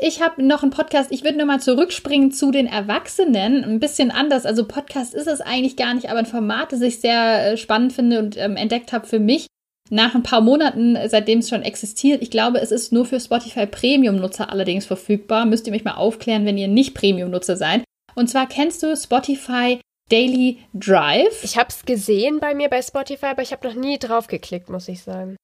[0.00, 3.64] Ich habe noch einen Podcast, ich würde nochmal zurückspringen zu den Erwachsenen.
[3.64, 4.46] Ein bisschen anders.
[4.46, 7.92] Also Podcast ist es eigentlich gar nicht, aber ein Format, das ich sehr äh, spannend
[7.92, 9.46] finde und ähm, entdeckt habe für mich.
[9.90, 12.22] Nach ein paar Monaten, seitdem es schon existiert.
[12.22, 15.46] Ich glaube, es ist nur für Spotify Premium-Nutzer allerdings verfügbar.
[15.46, 17.84] Müsst ihr mich mal aufklären, wenn ihr nicht Premium-Nutzer seid.
[18.14, 19.80] Und zwar kennst du Spotify
[20.10, 21.42] Daily Drive.
[21.42, 24.68] Ich habe es gesehen bei mir bei Spotify, aber ich habe noch nie drauf geklickt,
[24.68, 25.36] muss ich sagen.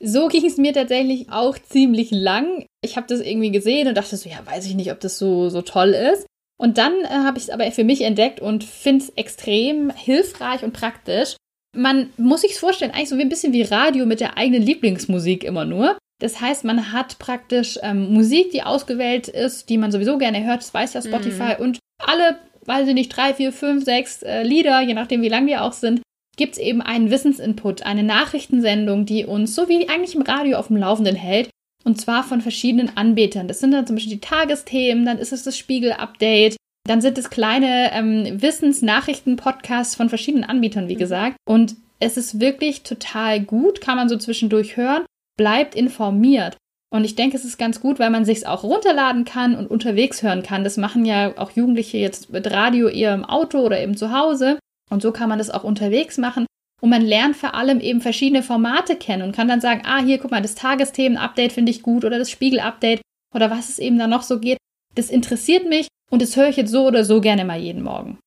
[0.00, 2.66] So ging es mir tatsächlich auch ziemlich lang.
[2.82, 5.48] Ich habe das irgendwie gesehen und dachte so, ja, weiß ich nicht, ob das so,
[5.48, 6.26] so toll ist.
[6.56, 10.62] Und dann äh, habe ich es aber für mich entdeckt und finde es extrem hilfreich
[10.62, 11.36] und praktisch.
[11.76, 15.42] Man muss sich vorstellen, eigentlich so wie ein bisschen wie Radio mit der eigenen Lieblingsmusik
[15.42, 15.98] immer nur.
[16.20, 20.62] Das heißt, man hat praktisch ähm, Musik, die ausgewählt ist, die man sowieso gerne hört,
[20.62, 21.64] das weiß ja Spotify, mhm.
[21.64, 25.46] und alle, weiß ich nicht, drei, vier, fünf, sechs äh, Lieder, je nachdem wie lang
[25.46, 26.02] die auch sind,
[26.36, 30.68] gibt es eben einen Wissensinput, eine Nachrichtensendung, die uns so wie eigentlich im Radio auf
[30.68, 31.50] dem Laufenden hält.
[31.84, 33.46] Und zwar von verschiedenen Anbietern.
[33.46, 37.30] Das sind dann zum Beispiel die Tagesthemen, dann ist es das Spiegel-Update, dann sind es
[37.30, 41.00] kleine ähm, Wissensnachrichten-Podcasts von verschiedenen Anbietern, wie mhm.
[41.00, 41.36] gesagt.
[41.46, 45.04] Und es ist wirklich total gut, kann man so zwischendurch hören,
[45.38, 46.56] bleibt informiert.
[46.94, 49.70] Und ich denke, es ist ganz gut, weil man sich es auch runterladen kann und
[49.70, 50.62] unterwegs hören kann.
[50.62, 54.58] Das machen ja auch Jugendliche jetzt mit Radio eher im Auto oder eben zu Hause.
[54.90, 56.46] Und so kann man das auch unterwegs machen.
[56.80, 60.18] Und man lernt vor allem eben verschiedene Formate kennen und kann dann sagen, ah, hier,
[60.18, 63.00] guck mal, das Tagesthemen-Update finde ich gut oder das Spiegel-Update
[63.34, 64.58] oder was es eben da noch so geht.
[64.94, 68.18] Das interessiert mich und das höre ich jetzt so oder so gerne mal jeden Morgen.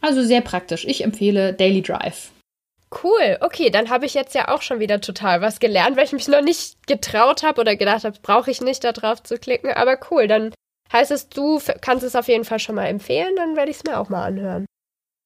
[0.00, 0.84] Also sehr praktisch.
[0.84, 2.32] Ich empfehle Daily Drive.
[3.02, 6.12] Cool, okay, dann habe ich jetzt ja auch schon wieder total was gelernt, weil ich
[6.12, 9.70] mich noch nicht getraut habe oder gedacht habe, brauche ich nicht da drauf zu klicken.
[9.72, 10.52] Aber cool, dann
[10.92, 13.84] heißt es, du kannst es auf jeden Fall schon mal empfehlen, dann werde ich es
[13.84, 14.66] mir auch mal anhören.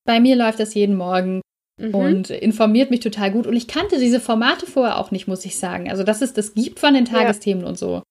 [0.04, 1.40] Bei mir läuft das jeden Morgen
[1.80, 1.94] mhm.
[1.94, 3.46] und informiert mich total gut.
[3.46, 5.90] Und ich kannte diese Formate vorher auch nicht, muss ich sagen.
[5.90, 7.68] Also, dass es das gibt von den Tagesthemen ja.
[7.68, 7.96] und so.
[7.96, 8.04] Habe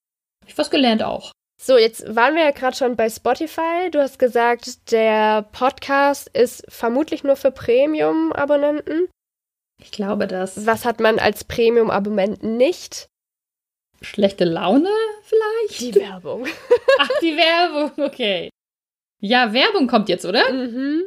[0.47, 1.31] ich was gelernt auch.
[1.61, 3.89] So, jetzt waren wir ja gerade schon bei Spotify.
[3.89, 9.07] Du hast gesagt, der Podcast ist vermutlich nur für Premium-Abonnenten.
[9.81, 10.65] Ich glaube das.
[10.65, 13.07] Was hat man als Premium-Abonnent nicht?
[14.01, 14.89] Schlechte Laune
[15.23, 15.79] vielleicht?
[15.79, 16.45] Die Werbung.
[16.99, 18.49] Ach, die Werbung, okay.
[19.21, 20.51] Ja, Werbung kommt jetzt, oder?
[20.51, 21.03] Mhm.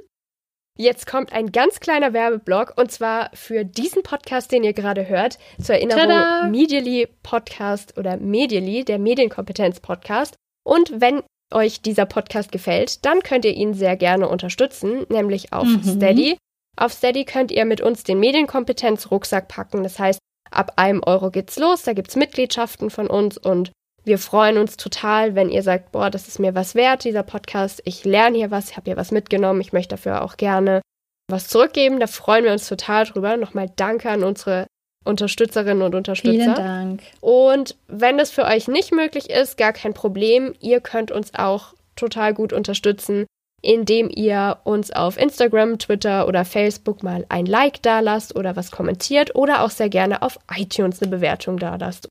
[0.78, 5.38] Jetzt kommt ein ganz kleiner Werbeblock und zwar für diesen Podcast, den ihr gerade hört.
[5.60, 6.48] Zur Erinnerung, Tada!
[6.48, 10.36] Medially Podcast oder Medially, der Medienkompetenz Podcast.
[10.64, 15.66] Und wenn euch dieser Podcast gefällt, dann könnt ihr ihn sehr gerne unterstützen, nämlich auf
[15.66, 15.82] mhm.
[15.82, 16.36] Steady.
[16.76, 19.82] Auf Steady könnt ihr mit uns den Medienkompetenz-Rucksack packen.
[19.82, 20.18] Das heißt,
[20.50, 21.84] ab einem Euro geht's los.
[21.84, 23.72] Da gibt's Mitgliedschaften von uns und
[24.06, 27.82] wir freuen uns total, wenn ihr sagt, boah, das ist mir was wert, dieser Podcast.
[27.84, 29.60] Ich lerne hier was, ich habe hier was mitgenommen.
[29.60, 30.80] Ich möchte dafür auch gerne
[31.28, 31.98] was zurückgeben.
[31.98, 33.36] Da freuen wir uns total drüber.
[33.36, 34.68] Nochmal danke an unsere
[35.04, 36.38] Unterstützerinnen und Unterstützer.
[36.38, 37.02] Vielen Dank.
[37.20, 40.54] Und wenn das für euch nicht möglich ist, gar kein Problem.
[40.60, 43.26] Ihr könnt uns auch total gut unterstützen,
[43.60, 48.70] indem ihr uns auf Instagram, Twitter oder Facebook mal ein Like da lasst oder was
[48.70, 52.08] kommentiert oder auch sehr gerne auf iTunes eine Bewertung da lasst.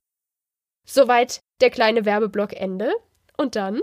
[0.86, 2.92] Soweit der kleine Werbeblock Ende.
[3.36, 3.80] Und dann?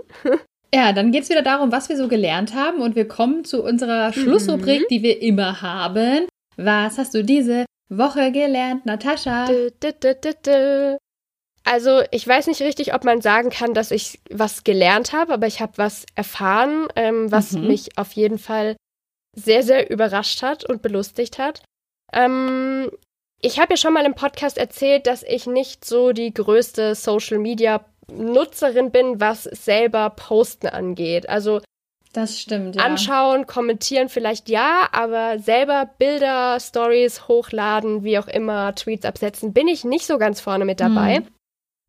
[0.74, 2.82] Ja, dann geht es wieder darum, was wir so gelernt haben.
[2.82, 4.86] Und wir kommen zu unserer Schlussrubrik, mhm.
[4.90, 6.26] die wir immer haben.
[6.56, 9.46] Was hast du diese Woche gelernt, Natascha?
[11.62, 15.46] Also, ich weiß nicht richtig, ob man sagen kann, dass ich was gelernt habe, aber
[15.46, 17.68] ich habe was erfahren, ähm, was mhm.
[17.68, 18.76] mich auf jeden Fall
[19.34, 21.62] sehr, sehr überrascht hat und belustigt hat.
[22.12, 22.90] Ähm,
[23.44, 27.38] ich habe ja schon mal im Podcast erzählt, dass ich nicht so die größte Social
[27.38, 31.28] Media Nutzerin bin, was selber Posten angeht.
[31.28, 31.60] Also
[32.14, 32.76] das stimmt.
[32.76, 32.84] Ja.
[32.84, 39.68] Anschauen, kommentieren vielleicht ja, aber selber Bilder, Stories hochladen, wie auch immer, Tweets absetzen, bin
[39.68, 41.16] ich nicht so ganz vorne mit dabei.
[41.16, 41.26] Hm.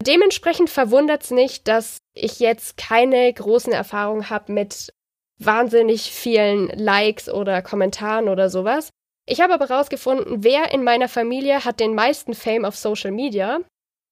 [0.05, 4.91] Dementsprechend verwundert es nicht, dass ich jetzt keine großen Erfahrungen habe mit
[5.37, 8.89] wahnsinnig vielen Likes oder Kommentaren oder sowas.
[9.27, 13.59] Ich habe aber rausgefunden, wer in meiner Familie hat den meisten Fame auf Social Media.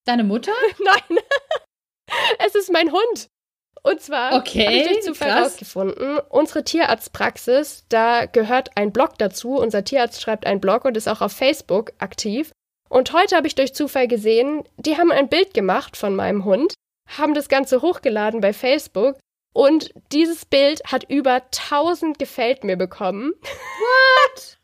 [0.05, 0.53] Deine Mutter?
[0.83, 1.19] Nein.
[2.39, 3.27] es ist mein Hund.
[3.83, 5.45] Und zwar okay, habe ich durch Zufall krass.
[5.45, 9.57] rausgefunden, unsere Tierarztpraxis, da gehört ein Blog dazu.
[9.57, 12.51] Unser Tierarzt schreibt einen Blog und ist auch auf Facebook aktiv.
[12.89, 16.75] Und heute habe ich durch Zufall gesehen, die haben ein Bild gemacht von meinem Hund,
[17.09, 19.17] haben das Ganze hochgeladen bei Facebook
[19.53, 23.33] und dieses Bild hat über 1000 gefällt mir bekommen.
[23.41, 24.57] What?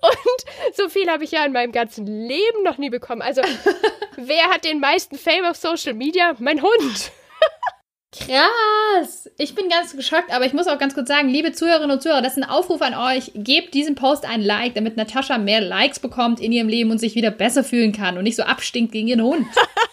[0.00, 3.22] Und so viel habe ich ja in meinem ganzen Leben noch nie bekommen.
[3.22, 3.42] Also,
[4.16, 6.34] wer hat den meisten Fame auf Social Media?
[6.38, 7.12] Mein Hund.
[8.12, 9.28] Krass!
[9.36, 12.22] Ich bin ganz geschockt, aber ich muss auch ganz kurz sagen, liebe Zuhörerinnen und Zuhörer,
[12.22, 13.32] das ist ein Aufruf an euch.
[13.34, 17.14] Gebt diesem Post ein Like, damit Natascha mehr Likes bekommt in ihrem Leben und sich
[17.14, 19.46] wieder besser fühlen kann und nicht so abstinkt gegen ihren Hund.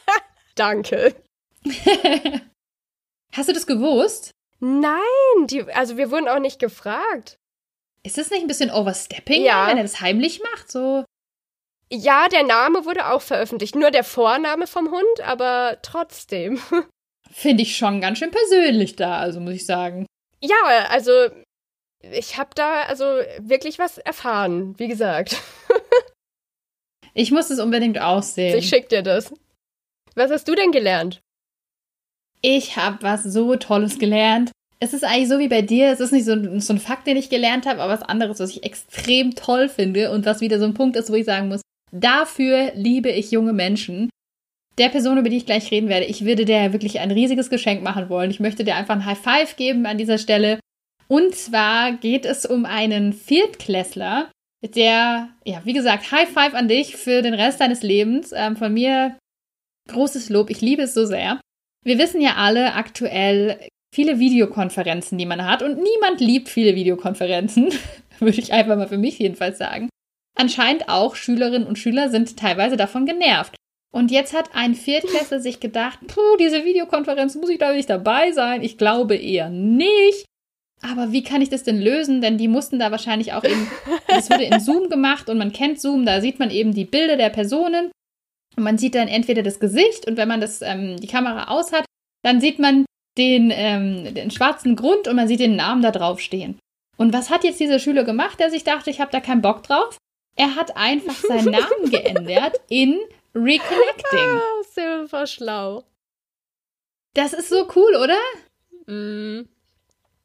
[0.55, 1.13] Danke.
[3.33, 4.31] Hast du das gewusst?
[4.59, 5.01] Nein,
[5.47, 7.37] die, also wir wurden auch nicht gefragt.
[8.05, 9.67] Ist das nicht ein bisschen Overstepping, ja.
[9.67, 10.71] wenn er das heimlich macht?
[10.71, 11.03] So.
[11.91, 13.75] Ja, der Name wurde auch veröffentlicht.
[13.75, 16.61] Nur der Vorname vom Hund, aber trotzdem.
[17.31, 20.05] Finde ich schon ganz schön persönlich da, also muss ich sagen.
[20.39, 21.11] Ja, also
[22.01, 23.05] ich habe da also
[23.39, 25.41] wirklich was erfahren, wie gesagt.
[27.15, 28.55] ich muss es unbedingt aussehen.
[28.59, 29.33] Ich schick dir das.
[30.13, 31.21] Was hast du denn gelernt?
[32.41, 34.51] Ich habe was so Tolles gelernt.
[34.79, 35.87] Es ist eigentlich so wie bei dir.
[35.91, 38.51] Es ist nicht so, so ein Fakt, den ich gelernt habe, aber was anderes, was
[38.51, 41.61] ich extrem toll finde und was wieder so ein Punkt ist, wo ich sagen muss,
[41.91, 44.09] dafür liebe ich junge Menschen.
[44.77, 47.81] Der Person, über die ich gleich reden werde, ich würde der wirklich ein riesiges Geschenk
[47.81, 48.29] machen wollen.
[48.29, 50.59] Ich möchte dir einfach ein High Five geben an dieser Stelle.
[51.07, 54.29] Und zwar geht es um einen Viertklässler,
[54.73, 58.33] der, ja, wie gesagt, High Five an dich für den Rest deines Lebens.
[58.35, 59.17] Ähm, von mir
[59.87, 60.49] großes Lob.
[60.49, 61.39] Ich liebe es so sehr.
[61.83, 63.59] Wir wissen ja alle aktuell
[63.95, 65.63] viele Videokonferenzen, die man hat.
[65.63, 67.69] Und niemand liebt viele Videokonferenzen,
[68.19, 69.89] würde ich einfach mal für mich jedenfalls sagen.
[70.37, 73.55] Anscheinend auch Schülerinnen und Schüler sind teilweise davon genervt.
[73.93, 78.33] Und jetzt hat ein Viertklässler sich gedacht, puh, diese Videokonferenz muss ich da nicht dabei
[78.33, 78.61] sein.
[78.61, 80.25] Ich glaube eher nicht.
[80.81, 82.19] Aber wie kann ich das denn lösen?
[82.19, 83.67] Denn die mussten da wahrscheinlich auch eben,
[84.09, 87.15] das wurde in Zoom gemacht und man kennt Zoom, da sieht man eben die Bilder
[87.15, 87.91] der Personen
[88.57, 91.71] und man sieht dann entweder das Gesicht und wenn man das, ähm, die Kamera aus
[91.71, 91.85] hat,
[92.23, 92.84] dann sieht man
[93.17, 96.59] den, ähm, den schwarzen Grund und man sieht den Namen da drauf stehen.
[96.97, 99.63] Und was hat jetzt dieser Schüler gemacht, der sich dachte, ich habe da keinen Bock
[99.63, 99.97] drauf?
[100.35, 102.99] Er hat einfach seinen Namen geändert in
[103.33, 104.39] Reconnecting.
[104.39, 105.83] Ah, super schlau.
[107.13, 108.93] Das ist so cool, oder?
[108.93, 109.47] Mm.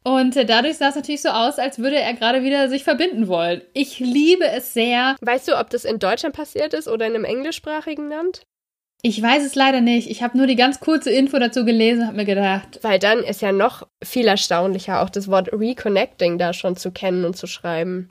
[0.03, 3.29] Und äh, dadurch sah es natürlich so aus, als würde er gerade wieder sich verbinden
[3.29, 3.63] wollen.
[3.75, 5.17] Ich liebe es sehr.
[5.21, 8.43] Weißt du, ob das in Deutschland passiert ist oder in einem englischsprachigen Land?
[9.03, 10.11] Ich weiß es leider nicht.
[10.11, 12.81] Ich habe nur die ganz kurze Info dazu gelesen und habe mir gedacht.
[12.83, 17.25] Weil dann ist ja noch viel erstaunlicher, auch das Wort Reconnecting da schon zu kennen
[17.25, 18.11] und zu schreiben.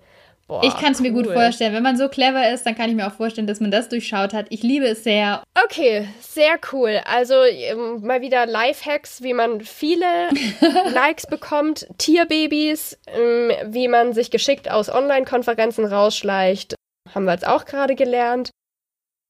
[0.50, 1.12] Boah, ich kann es cool.
[1.12, 1.76] mir gut vorstellen.
[1.76, 4.34] Wenn man so clever ist, dann kann ich mir auch vorstellen, dass man das durchschaut
[4.34, 4.48] hat.
[4.50, 5.44] Ich liebe es sehr.
[5.64, 7.02] Okay, sehr cool.
[7.06, 10.08] Also ähm, mal wieder Lifehacks, wie man viele
[10.92, 16.74] Likes bekommt, Tierbabys, ähm, wie man sich geschickt aus Online-Konferenzen rausschleicht,
[17.14, 18.50] haben wir jetzt auch gerade gelernt.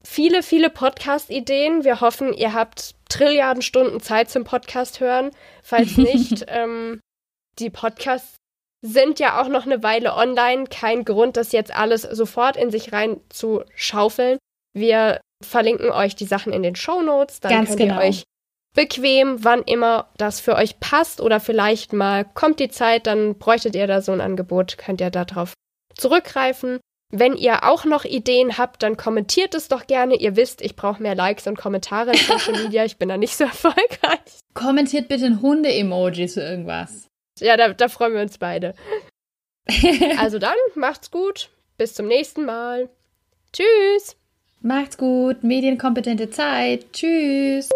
[0.05, 1.83] Viele, viele Podcast-Ideen.
[1.83, 5.31] Wir hoffen, ihr habt Trilliarden Stunden Zeit zum Podcast hören.
[5.61, 6.99] Falls nicht, ähm,
[7.59, 8.35] die Podcasts
[8.81, 10.65] sind ja auch noch eine Weile online.
[10.65, 14.37] Kein Grund, das jetzt alles sofort in sich rein zu schaufeln.
[14.73, 17.39] Wir verlinken euch die Sachen in den Show Notes.
[17.41, 17.95] Dann Ganz könnt genau.
[17.95, 18.23] ihr euch
[18.75, 23.75] bequem, wann immer das für euch passt oder vielleicht mal kommt die Zeit, dann bräuchtet
[23.75, 25.53] ihr da so ein Angebot, könnt ihr darauf
[25.95, 26.79] zurückgreifen.
[27.11, 30.15] Wenn ihr auch noch Ideen habt, dann kommentiert es doch gerne.
[30.15, 32.85] Ihr wisst, ich brauche mehr Likes und Kommentare in Social Media.
[32.85, 34.39] Ich bin da nicht so erfolgreich.
[34.53, 37.07] Kommentiert bitte ein Hunde-Emoji zu irgendwas.
[37.39, 38.75] Ja, da, da freuen wir uns beide.
[40.17, 41.49] Also dann, macht's gut.
[41.77, 42.89] Bis zum nächsten Mal.
[43.53, 44.15] Tschüss.
[44.61, 45.43] Macht's gut.
[45.43, 46.91] Medienkompetente Zeit.
[46.91, 47.69] Tschüss.